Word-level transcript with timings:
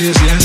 Yeah. 0.00 0.37